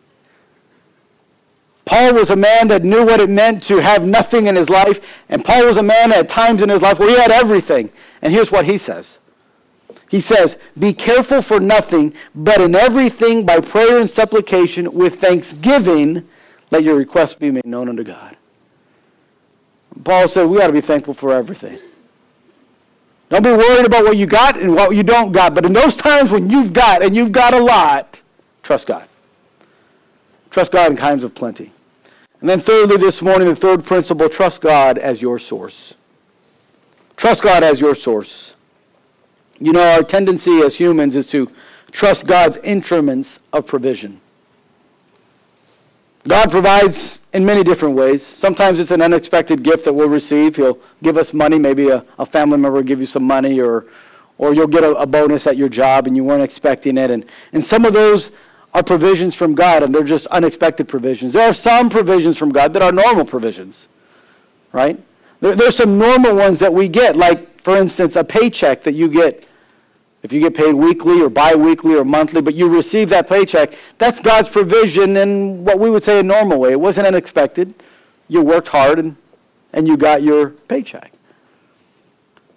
[1.84, 5.00] Paul was a man that knew what it meant to have nothing in his life,
[5.28, 7.90] and Paul was a man at times in his life where he had everything.
[8.22, 9.18] And here's what he says.
[10.08, 16.28] He says, Be careful for nothing, but in everything by prayer and supplication with thanksgiving,
[16.70, 18.36] let your requests be made known unto God.
[20.02, 21.78] Paul said, We ought to be thankful for everything.
[23.28, 25.54] Don't be worried about what you got and what you don't got.
[25.54, 28.20] But in those times when you've got and you've got a lot,
[28.62, 29.08] trust God.
[30.50, 31.72] Trust God in times of plenty.
[32.40, 35.94] And then thirdly, this morning, the third principle, trust God as your source.
[37.16, 38.53] Trust God as your source.
[39.60, 41.50] You know, our tendency as humans is to
[41.92, 44.20] trust God's instruments of provision.
[46.26, 48.24] God provides in many different ways.
[48.24, 50.56] Sometimes it's an unexpected gift that we'll receive.
[50.56, 51.58] He'll give us money.
[51.58, 53.86] Maybe a, a family member will give you some money, or,
[54.38, 57.10] or you'll get a, a bonus at your job and you weren't expecting it.
[57.10, 58.30] And, and some of those
[58.72, 61.32] are provisions from God, and they're just unexpected provisions.
[61.34, 63.86] There are some provisions from God that are normal provisions,
[64.72, 64.98] right?
[65.40, 69.08] There, there's some normal ones that we get, like, for instance, a paycheck that you
[69.08, 69.44] get
[70.22, 74.20] if you get paid weekly or bi-weekly or monthly, but you receive that paycheck, that's
[74.20, 76.72] God's provision in what we would say a normal way.
[76.72, 77.74] It wasn't unexpected.
[78.28, 79.16] You worked hard and,
[79.74, 81.12] and you got your paycheck.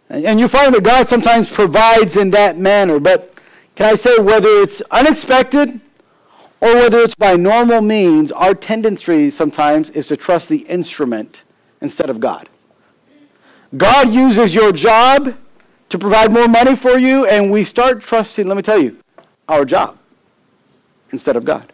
[0.09, 3.01] And, and you find that God sometimes provides in that manner.
[3.01, 3.37] But
[3.75, 5.81] can I say whether it's unexpected
[6.61, 11.43] or whether it's by normal means, our tendency sometimes is to trust the instrument
[11.81, 12.47] instead of God.
[13.75, 15.35] God uses your job
[15.89, 18.97] to provide more money for you, and we start trusting, let me tell you,
[19.47, 19.97] our job
[21.11, 21.71] instead of God.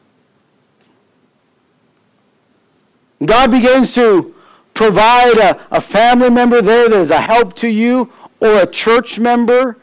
[3.24, 4.34] God begins to
[4.74, 9.20] provide a, a family member there that is a help to you or a church
[9.20, 9.78] member,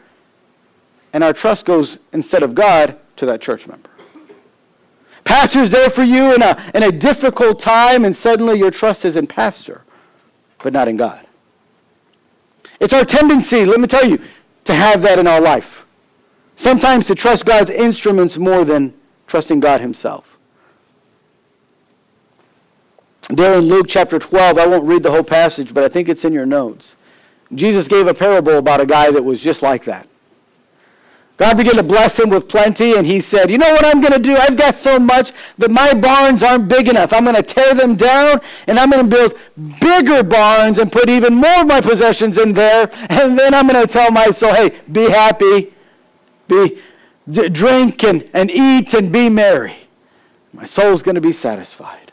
[1.12, 3.88] and our trust goes instead of God to that church member.
[5.24, 9.16] Pastor's there for you in a, in a difficult time, and suddenly your trust is
[9.16, 9.82] in pastor,
[10.58, 11.26] but not in God.
[12.80, 14.18] It's our tendency, let me tell you,
[14.64, 15.84] to have that in our life.
[16.56, 18.94] Sometimes to trust God's instruments more than
[19.26, 20.38] trusting God Himself.
[23.28, 26.24] There in Luke chapter 12, I won't read the whole passage, but I think it's
[26.24, 26.96] in your notes.
[27.54, 30.08] Jesus gave a parable about a guy that was just like that.
[31.40, 34.12] God began to bless him with plenty, and he said, You know what I'm going
[34.12, 34.36] to do?
[34.36, 37.14] I've got so much that my barns aren't big enough.
[37.14, 39.38] I'm going to tear them down, and I'm going to build
[39.80, 42.90] bigger barns and put even more of my possessions in there.
[43.08, 45.72] And then I'm going to tell my soul, Hey, be happy,
[46.46, 46.78] be,
[47.30, 49.76] d- drink and, and eat and be merry.
[50.52, 52.12] My soul's going to be satisfied.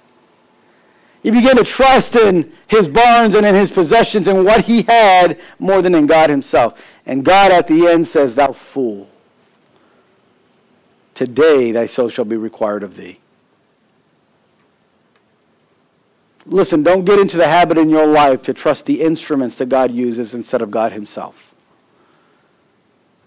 [1.21, 5.37] He began to trust in his barns and in his possessions and what he had
[5.59, 6.81] more than in God himself.
[7.05, 9.09] And God at the end says, Thou fool.
[11.17, 13.17] Today thy soul shall be required of thee.
[16.45, 19.89] Listen, don't get into the habit in your life to trust the instruments that God
[19.89, 21.55] uses instead of God Himself.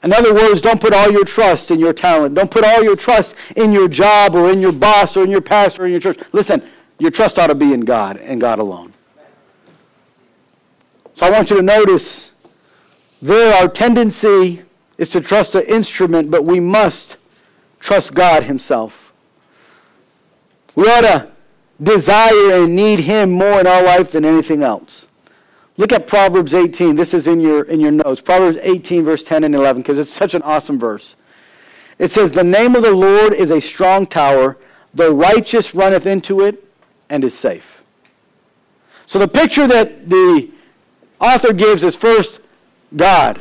[0.05, 2.37] In other words, don't put all your trust in your talent.
[2.37, 5.40] Don't put all your trust in your job or in your boss or in your
[5.40, 6.20] pastor or in your church.
[6.31, 6.62] Listen,
[7.00, 8.92] your trust ought to be in God and God alone.
[11.16, 12.31] So I want you to notice
[13.20, 14.62] there our tendency
[14.96, 17.16] is to trust the instrument, but we must
[17.81, 19.12] trust God Himself.
[20.75, 21.31] We ought to
[21.83, 25.09] desire and need Him more in our life than anything else.
[25.77, 26.95] Look at Proverbs 18.
[26.95, 28.21] This is in your, in your notes.
[28.21, 31.16] Proverbs 18, verse 10 and 11, because it's such an awesome verse.
[31.99, 34.59] It says, The name of the Lord is a strong tower.
[34.93, 36.64] The righteous runneth into it
[37.09, 37.83] and is safe.
[39.07, 40.51] So the picture that the
[41.21, 42.40] author gives is first
[42.95, 43.40] God.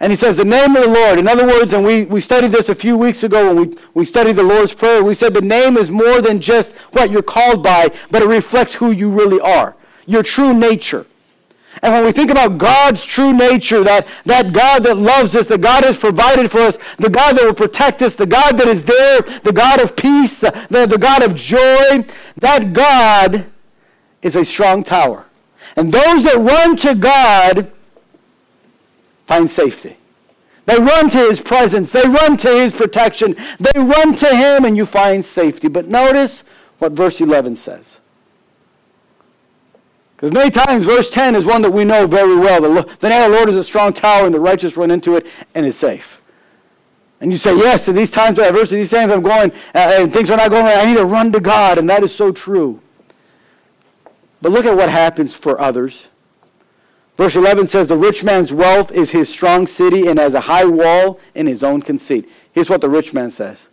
[0.00, 1.18] And he says, the name of the Lord.
[1.18, 4.04] In other words, and we, we studied this a few weeks ago when we, we
[4.04, 7.62] studied the Lord's Prayer, we said the name is more than just what you're called
[7.62, 9.74] by, but it reflects who you really are,
[10.06, 11.06] your true nature.
[11.82, 15.58] And when we think about God's true nature, that, that God that loves us, the
[15.58, 18.84] God has provided for us, the God that will protect us, the God that is
[18.84, 22.04] there, the God of peace, the, the God of joy,
[22.36, 23.46] that God
[24.22, 25.26] is a strong tower.
[25.76, 27.70] And those that run to God
[29.26, 29.96] find safety.
[30.66, 31.92] They run to his presence.
[31.92, 33.36] They run to his protection.
[33.60, 35.68] They run to him and you find safety.
[35.68, 36.42] But notice
[36.78, 38.00] what verse 11 says.
[40.16, 42.62] Because many times verse 10 is one that we know very well.
[42.62, 45.16] The, the name of the Lord is a strong tower and the righteous run into
[45.16, 46.22] it and is safe.
[47.20, 50.12] And you say, yes, in these times, uh, verse, these times I'm going uh, and
[50.12, 50.78] things are not going right.
[50.78, 51.78] I need to run to God.
[51.78, 52.80] And that is so true.
[54.40, 56.08] But look at what happens for others.
[57.16, 60.64] Verse 11 says, The rich man's wealth is his strong city and has a high
[60.64, 62.28] wall in his own conceit.
[62.52, 63.68] Here's what the rich man says.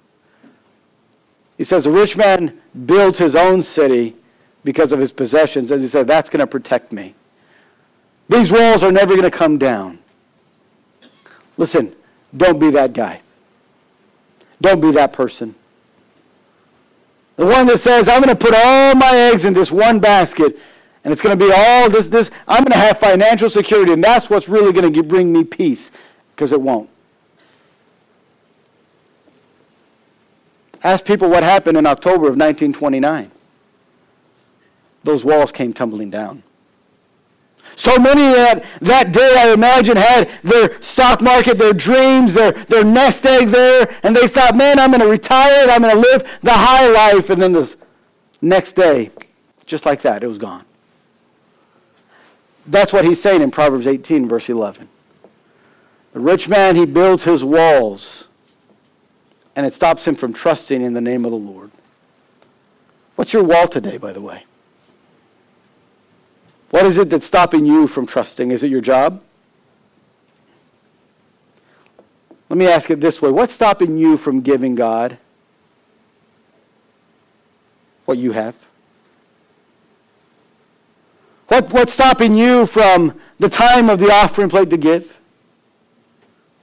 [1.58, 4.16] He says, The rich man builds his own city
[4.64, 5.72] because of his possessions.
[5.72, 7.16] As he said, that's going to protect me.
[8.30, 10.00] These walls are never going to come down.
[11.58, 11.96] Listen,
[12.36, 13.22] don't be that guy.
[14.62, 15.56] Don't be that person.
[17.36, 20.58] The one that says, I'm going to put all my eggs in this one basket
[21.04, 22.30] and it's going to be all this, this.
[22.48, 25.90] I'm going to have financial security, and that's what's really going to bring me peace,
[26.36, 26.90] because it won't.
[30.84, 33.32] Ask people what happened in October of 1929.
[35.04, 36.44] Those walls came tumbling down.
[37.76, 42.84] So many that, that day, I imagine, had their stock market, their dreams, their, their
[42.84, 46.24] nest egg there, and they thought, man, I'm going to retire, I'm going to live
[46.42, 47.30] the high life.
[47.30, 47.78] And then this
[48.42, 49.10] next day,
[49.66, 50.66] just like that, it was gone.
[52.66, 54.88] That's what he's saying in Proverbs 18, verse 11.
[56.14, 58.26] The rich man, he builds his walls,
[59.56, 61.72] and it stops him from trusting in the name of the Lord.
[63.16, 64.46] What's your wall today, by the way?
[66.70, 68.52] What is it that's stopping you from trusting?
[68.52, 69.24] Is it your job?
[72.50, 75.18] Let me ask it this way What's stopping you from giving God
[78.06, 78.56] what you have?
[81.52, 85.20] What, what's stopping you from the time of the offering plate to give?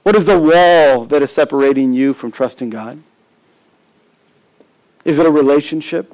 [0.01, 2.99] What is the wall that is separating you from trusting God?
[5.05, 6.11] Is it a relationship?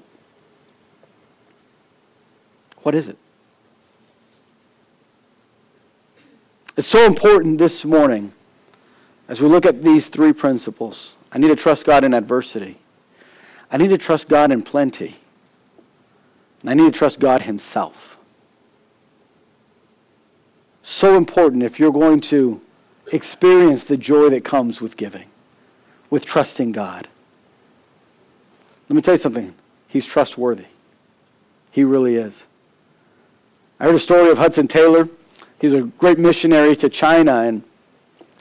[2.84, 3.18] What is it?
[6.76, 8.34] It's so important this morning
[9.30, 11.16] as we look at these three principles.
[11.32, 12.78] I need to trust God in adversity.
[13.72, 15.16] I need to trust God in plenty.
[16.60, 18.15] And I need to trust God Himself
[20.86, 22.62] so important if you're going to
[23.12, 25.28] experience the joy that comes with giving,
[26.12, 27.08] with trusting God.
[28.88, 29.56] Let me tell you something.
[29.88, 30.68] He's trustworthy.
[31.72, 32.46] He really is.
[33.80, 35.10] I heard a story of Hudson Taylor.
[35.60, 37.64] He's a great missionary to China, and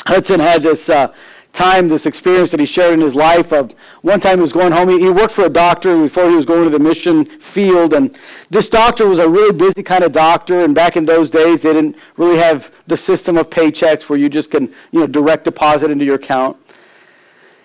[0.07, 1.14] Hudson had this uh,
[1.55, 4.72] time, this experience that he shared in his life of one time he was going
[4.72, 4.88] home.
[4.88, 7.94] He, he, worked for a doctor before he was going to the mission field.
[7.94, 8.18] And
[8.50, 10.64] this doctor was a really busy kind of doctor.
[10.64, 14.28] And back in those days, they didn't really have the system of paychecks where you
[14.28, 16.57] just can, you know, direct deposit into your account.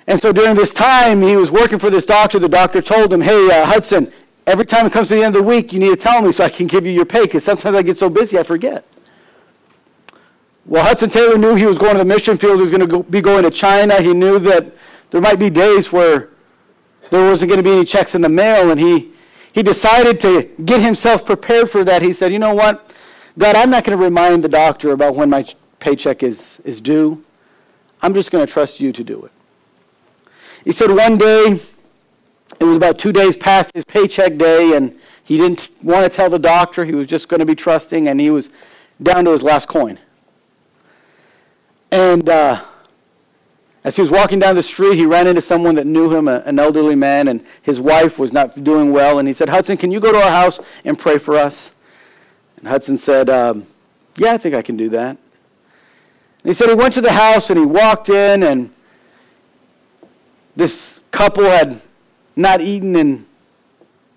[0.06, 2.40] And so during this time, he was working for this doctor.
[2.40, 4.12] The doctor told him, hey, uh, Hudson,
[4.48, 6.32] every time it comes to the end of the week, you need to tell me
[6.32, 8.86] so I can give you your pay because sometimes I get so busy I forget.
[10.70, 12.58] Well, Hudson Taylor knew he was going to the mission field.
[12.58, 14.00] He was going to go, be going to China.
[14.00, 14.72] He knew that
[15.10, 16.30] there might be days where
[17.10, 19.12] there wasn't going to be any checks in the mail, and he,
[19.52, 22.04] he decided to get himself prepared for that.
[22.04, 22.94] He said, You know what?
[23.36, 25.44] God, I'm not going to remind the doctor about when my
[25.80, 27.24] paycheck is, is due.
[28.04, 29.32] I'm just going to trust you to do it.
[30.64, 31.60] He said one day,
[32.60, 36.30] it was about two days past his paycheck day, and he didn't want to tell
[36.30, 36.86] the doctor.
[36.86, 38.52] He was just going to be trusting, and he was
[39.02, 39.98] down to his last coin.
[41.92, 42.64] And uh,
[43.84, 46.40] as he was walking down the street, he ran into someone that knew him, a,
[46.46, 49.20] an elderly man, and his wife was not doing well.
[49.20, 51.72] And he said, Hudson, can you go to our house and pray for us?
[52.58, 53.66] And Hudson said, um,
[54.18, 55.18] Yeah, I think I can do that.
[56.44, 58.70] And he said he went to the house and he walked in, and
[60.56, 61.82] this couple had
[62.36, 63.26] not eaten in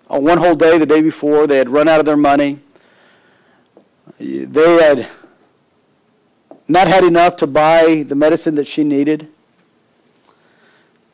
[0.09, 1.47] a one whole day the day before.
[1.47, 2.59] They had run out of their money.
[4.19, 5.07] They had
[6.67, 9.27] not had enough to buy the medicine that she needed.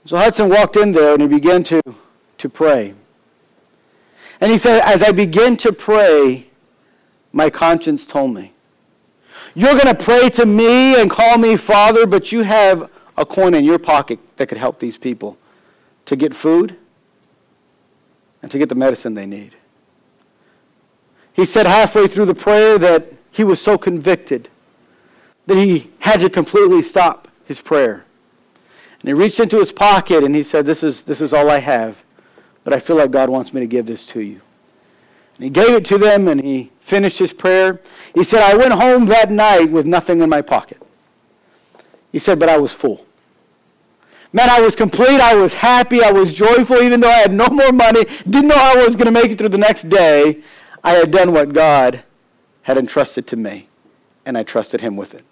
[0.05, 1.81] So Hudson walked in there and he began to,
[2.37, 2.93] to pray.
[4.41, 6.47] And he said, As I began to pray,
[7.31, 8.53] my conscience told me,
[9.53, 13.53] You're going to pray to me and call me Father, but you have a coin
[13.53, 15.37] in your pocket that could help these people
[16.05, 16.75] to get food
[18.41, 19.55] and to get the medicine they need.
[21.33, 24.49] He said halfway through the prayer that he was so convicted
[25.49, 28.05] that he had to completely stop his prayer.
[29.01, 31.57] And he reached into his pocket and he said, This is, this is all I
[31.57, 32.03] have,
[32.63, 34.41] but I feel like God wants me to give this to you.
[35.35, 37.81] And he gave it to them and he finished his prayer.
[38.13, 40.81] He said, I went home that night with nothing in my pocket.
[42.11, 43.05] He said, But I was full.
[44.31, 45.19] Man, I was complete.
[45.19, 46.03] I was happy.
[46.03, 49.05] I was joyful, even though I had no more money, didn't know I was going
[49.05, 50.43] to make it through the next day.
[50.83, 52.03] I had done what God
[52.61, 53.67] had entrusted to me,
[54.27, 55.25] and I trusted Him with it.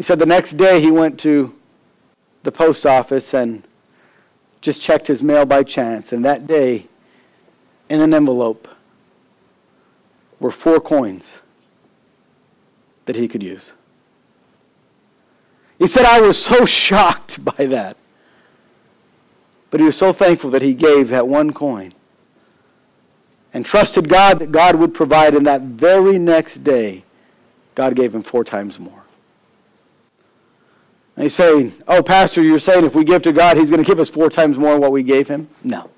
[0.00, 1.54] He said the next day he went to
[2.42, 3.62] the post office and
[4.62, 6.10] just checked his mail by chance.
[6.10, 6.86] And that day,
[7.90, 8.66] in an envelope,
[10.38, 11.40] were four coins
[13.04, 13.74] that he could use.
[15.78, 17.98] He said, I was so shocked by that.
[19.68, 21.92] But he was so thankful that he gave that one coin
[23.52, 25.34] and trusted God that God would provide.
[25.34, 27.04] And that very next day,
[27.74, 28.99] God gave him four times more.
[31.20, 34.00] And saying, Oh, Pastor, you're saying if we give to God, he's going to give
[34.00, 35.50] us four times more what we gave him?
[35.62, 35.90] No.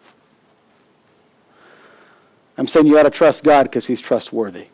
[2.58, 4.66] I'm saying you ought to trust God because he's trustworthy.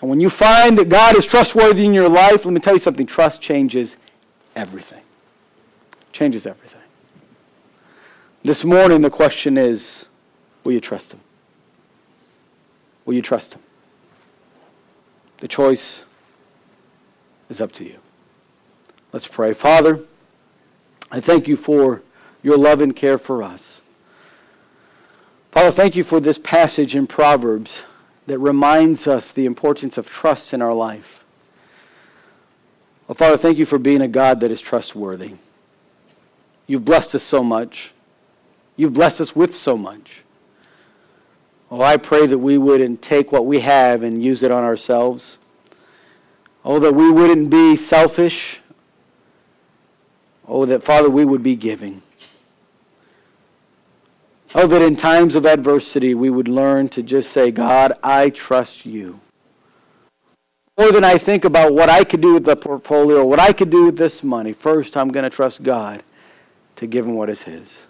[0.00, 2.80] And when you find that God is trustworthy in your life, let me tell you
[2.80, 3.98] something trust changes
[4.56, 5.02] everything.
[6.12, 6.80] Changes everything.
[8.42, 10.08] This morning, the question is
[10.64, 11.20] will you trust Him?
[13.04, 13.60] Will you trust Him?
[15.40, 16.06] The choice
[17.50, 17.98] is up to you.
[19.12, 19.52] Let's pray.
[19.52, 20.00] Father,
[21.10, 22.02] I thank you for
[22.42, 23.82] your love and care for us.
[25.50, 27.84] Father, thank you for this passage in Proverbs
[28.26, 31.22] that reminds us the importance of trust in our life.
[33.06, 35.34] Well, Father, thank you for being a God that is trustworthy.
[36.66, 37.92] You've blessed us so much.
[38.76, 40.22] You've blessed us with so much.
[41.70, 45.36] Oh, I pray that we wouldn't take what we have and use it on ourselves.
[46.64, 48.61] Oh, that we wouldn't be selfish.
[50.46, 52.02] Oh, that, Father, we would be giving.
[54.54, 58.84] Oh, that in times of adversity we would learn to just say, God, I trust
[58.84, 59.20] you.
[60.78, 63.70] More than I think about what I could do with the portfolio, what I could
[63.70, 66.02] do with this money, first I'm going to trust God
[66.76, 67.82] to give him what is his.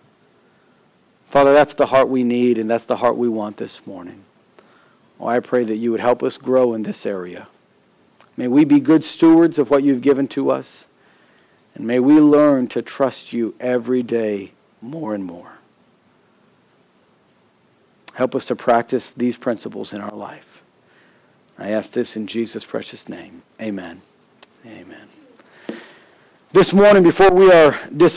[1.26, 4.22] Father, that's the heart we need, and that's the heart we want this morning.
[5.18, 7.48] Oh, I pray that you would help us grow in this area.
[8.36, 10.84] May we be good stewards of what you've given to us,
[11.74, 15.52] and may we learn to trust you every day more and more.
[18.14, 20.62] Help us to practice these principles in our life.
[21.58, 23.42] I ask this in Jesus' precious name.
[23.60, 24.02] Amen.
[24.66, 25.08] Amen.
[26.52, 28.10] This morning, before we are dismissed,